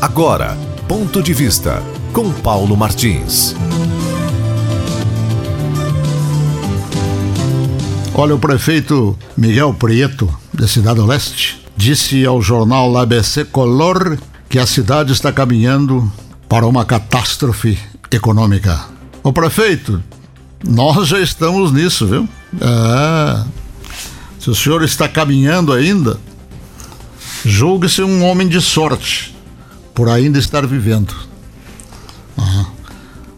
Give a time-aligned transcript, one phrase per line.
[0.00, 0.56] Agora,
[0.88, 1.82] ponto de vista
[2.14, 3.54] com Paulo Martins.
[8.14, 14.16] Olha, o prefeito Miguel Prieto, da Cidade Leste, disse ao jornal ABC Color
[14.48, 16.10] que a cidade está caminhando
[16.48, 17.78] para uma catástrofe
[18.10, 18.80] econômica.
[19.22, 20.02] O prefeito,
[20.66, 22.26] nós já estamos nisso, viu?
[22.58, 23.44] É.
[24.38, 26.18] Se o senhor está caminhando ainda,
[27.44, 29.29] julgue-se um homem de sorte
[30.00, 31.14] por ainda estar vivendo.
[32.34, 32.66] Uhum.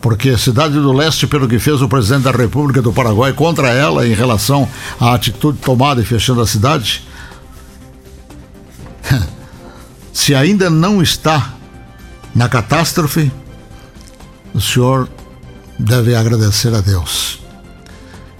[0.00, 3.70] Porque a cidade do leste, pelo que fez o presidente da República do Paraguai contra
[3.70, 4.68] ela em relação
[5.00, 7.02] à atitude tomada e fechando a cidade,
[10.14, 11.54] se ainda não está
[12.32, 13.32] na catástrofe,
[14.54, 15.08] o senhor
[15.76, 17.40] deve agradecer a Deus.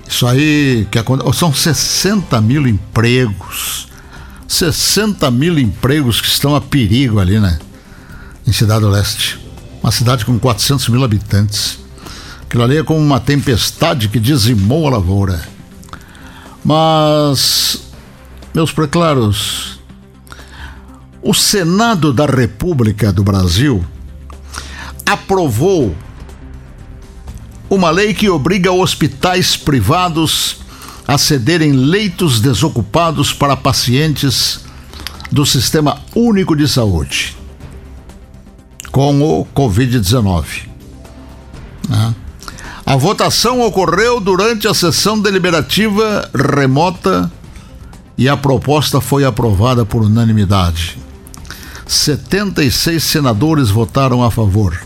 [0.07, 1.01] Isso aí que
[1.33, 3.89] são 60 mil empregos.
[4.47, 7.59] 60 mil empregos que estão a perigo ali, né?
[8.47, 9.39] Em Cidade Leste.
[9.83, 11.79] Uma cidade com 400 mil habitantes.
[12.43, 15.47] Aquilo ali é como uma tempestade que dizimou a lavoura.
[16.65, 17.83] Mas,
[18.55, 19.79] meus preclaros,
[21.23, 23.85] o Senado da República do Brasil
[25.05, 25.95] aprovou
[27.69, 30.59] uma lei que obriga hospitais privados
[31.07, 34.61] a cederem leitos desocupados para pacientes
[35.31, 37.44] do Sistema Único de Saúde
[38.95, 40.69] com o Covid-19.
[41.89, 42.15] Né?
[42.87, 47.29] A votação ocorreu durante a sessão deliberativa remota
[48.17, 50.97] e a proposta foi aprovada por unanimidade.
[51.89, 54.81] 76 senadores votaram a favor.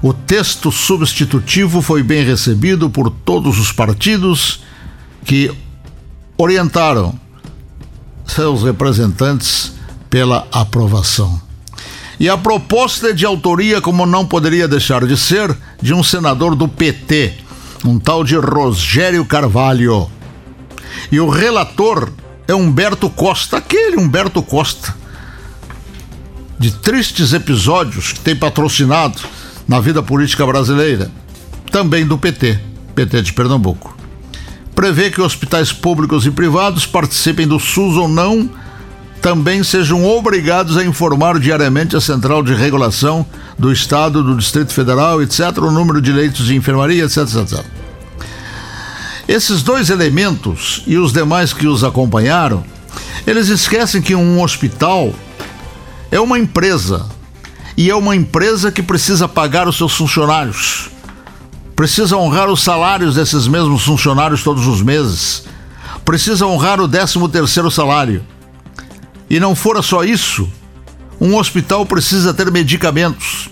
[0.00, 4.62] O texto substitutivo foi bem recebido por todos os partidos
[5.26, 5.54] que
[6.38, 7.20] orientaram
[8.26, 9.74] seus representantes
[10.08, 11.49] pela aprovação.
[12.20, 16.54] E a proposta é de autoria, como não poderia deixar de ser, de um senador
[16.54, 17.32] do PT,
[17.82, 20.06] um tal de Rogério Carvalho.
[21.10, 22.12] E o relator
[22.46, 24.94] é Humberto Costa, aquele Humberto Costa,
[26.58, 29.18] de tristes episódios que tem patrocinado
[29.66, 31.10] na vida política brasileira,
[31.72, 32.60] também do PT,
[32.94, 33.96] PT de Pernambuco.
[34.74, 38.50] Prevê que hospitais públicos e privados participem do SUS ou não
[39.20, 43.24] também sejam obrigados a informar diariamente a Central de Regulação
[43.58, 47.18] do Estado, do Distrito Federal, etc., o número de leitos de enfermaria, etc.
[47.18, 47.64] etc.
[49.28, 52.64] Esses dois elementos e os demais que os acompanharam,
[53.26, 55.12] eles esquecem que um hospital
[56.10, 57.06] é uma empresa
[57.76, 60.90] e é uma empresa que precisa pagar os seus funcionários,
[61.76, 65.44] precisa honrar os salários desses mesmos funcionários todos os meses,
[66.04, 68.24] precisa honrar o 13 terceiro salário
[69.30, 70.50] e não fora só isso,
[71.20, 73.48] um hospital precisa ter medicamentos,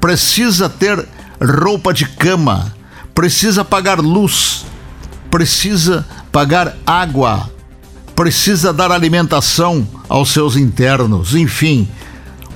[0.00, 1.04] precisa ter
[1.42, 2.72] roupa de cama,
[3.12, 4.64] precisa pagar luz,
[5.28, 7.50] precisa pagar água,
[8.14, 11.88] precisa dar alimentação aos seus internos, enfim,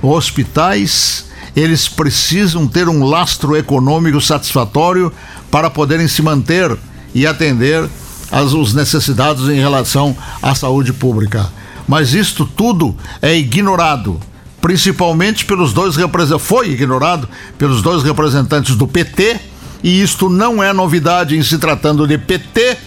[0.01, 5.11] hospitais eles precisam ter um lastro econômico satisfatório
[5.49, 6.77] para poderem se manter
[7.13, 7.89] e atender
[8.29, 11.49] às necessidades em relação à saúde pública
[11.87, 14.19] mas isto tudo é ignorado,
[14.61, 19.39] principalmente pelos dois representantes, foi ignorado pelos dois representantes do PT,
[19.83, 22.77] e isto não é novidade em se tratando de PT,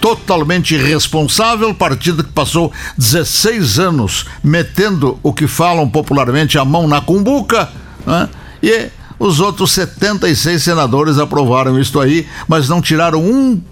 [0.00, 7.00] totalmente irresponsável, partido que passou 16 anos metendo o que falam popularmente a mão na
[7.00, 7.70] cumbuca,
[8.04, 8.28] né?
[8.60, 13.62] e os outros 76 senadores aprovaram isto aí, mas não tiraram um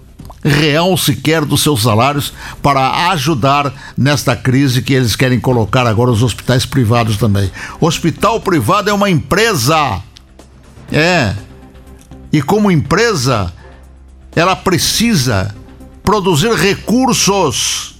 [0.43, 6.23] real sequer dos seus salários para ajudar nesta crise que eles querem colocar agora os
[6.23, 7.51] hospitais privados também.
[7.79, 10.01] Hospital privado é uma empresa.
[10.91, 11.35] É.
[12.31, 13.53] E como empresa,
[14.35, 15.53] ela precisa
[16.03, 17.95] produzir recursos.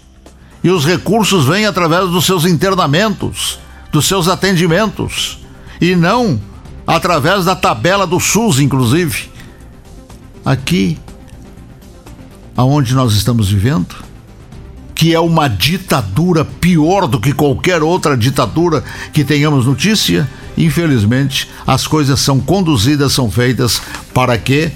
[0.63, 3.59] E os recursos vêm através dos seus internamentos,
[3.91, 5.39] dos seus atendimentos,
[5.79, 6.39] e não
[6.85, 9.29] através da tabela do SUS, inclusive.
[10.45, 10.99] Aqui
[12.55, 13.95] aonde nós estamos vivendo,
[14.93, 21.87] que é uma ditadura pior do que qualquer outra ditadura que tenhamos notícia, infelizmente as
[21.87, 23.81] coisas são conduzidas, são feitas
[24.13, 24.71] para que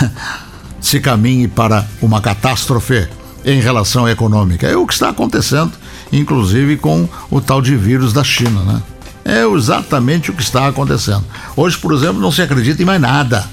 [0.80, 3.08] se caminhe para uma catástrofe
[3.44, 4.66] em relação econômica.
[4.66, 5.72] É o que está acontecendo,
[6.12, 8.82] inclusive com o tal de vírus da China, né?
[9.24, 11.24] É exatamente o que está acontecendo.
[11.56, 13.44] Hoje, por exemplo, não se acredita em mais nada.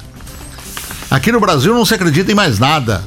[1.09, 3.03] Aqui no Brasil não se acredita em mais nada.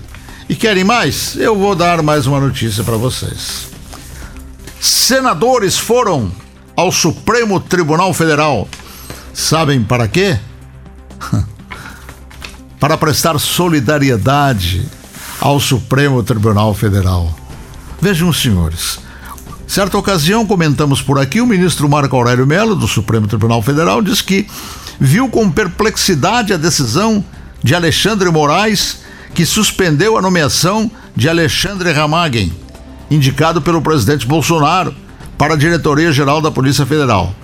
[0.48, 1.36] E querem mais?
[1.36, 3.68] Eu vou dar mais uma notícia para vocês.
[4.78, 6.30] Senadores foram
[6.76, 8.68] ao Supremo Tribunal Federal.
[9.32, 10.38] Sabem para quê?
[12.78, 14.86] para prestar solidariedade
[15.40, 17.34] ao Supremo Tribunal Federal.
[17.98, 18.98] Vejam, senhores,
[19.66, 24.20] certa ocasião comentamos por aqui, o ministro Marco Aurélio Mello, do Supremo Tribunal Federal, diz
[24.20, 24.46] que
[25.00, 27.24] viu com perplexidade a decisão
[27.62, 29.03] de Alexandre Moraes,
[29.34, 32.52] que suspendeu a nomeação de Alexandre Ramagem,
[33.10, 34.94] indicado pelo presidente Bolsonaro
[35.36, 37.34] para a diretoria-geral da Polícia Federal.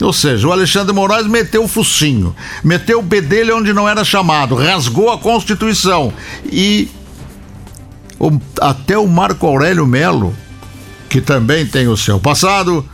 [0.00, 4.54] Ou seja, o Alexandre Moraes meteu o focinho, meteu o bedelho onde não era chamado,
[4.54, 6.12] rasgou a Constituição
[6.44, 6.88] e
[8.18, 10.34] o, até o Marco Aurélio Melo,
[11.08, 12.84] que também tem o seu passado,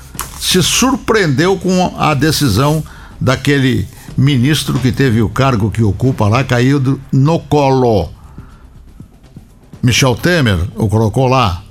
[0.40, 2.82] se surpreendeu com a decisão
[3.20, 3.86] daquele
[4.16, 8.10] ministro que teve o cargo que ocupa lá caído no colo.
[9.84, 11.62] Michel Temer o colocou lá.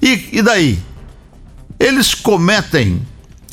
[0.00, 0.78] E, e daí?
[1.80, 3.00] Eles cometem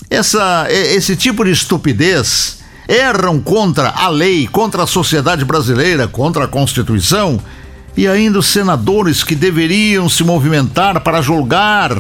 [0.10, 6.48] essa, esse tipo de estupidez, erram contra a lei, contra a sociedade brasileira, contra a
[6.48, 7.40] Constituição,
[7.96, 11.98] e ainda os senadores que deveriam se movimentar para julgar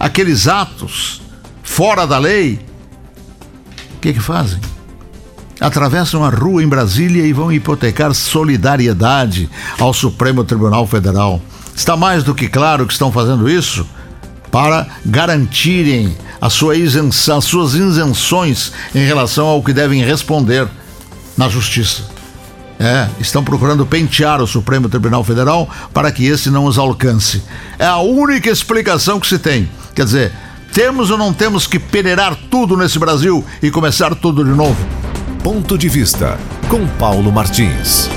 [0.00, 1.20] aqueles atos
[1.62, 2.58] fora da lei,
[3.96, 4.60] o que, que fazem?
[5.60, 9.48] Atravessam a rua em Brasília e vão hipotecar solidariedade
[9.78, 11.40] ao Supremo Tribunal Federal.
[11.74, 13.86] Está mais do que claro que estão fazendo isso
[14.50, 20.68] para garantirem a sua isenção, as suas isenções em relação ao que devem responder
[21.36, 22.02] na justiça.
[22.78, 27.42] É, estão procurando pentear o Supremo Tribunal Federal para que esse não os alcance.
[27.78, 29.68] É a única explicação que se tem.
[29.94, 30.32] Quer dizer,
[30.72, 34.76] temos ou não temos que peneirar tudo nesse Brasil e começar tudo de novo?
[35.46, 36.36] Ponto de vista
[36.68, 38.10] com Paulo Martins.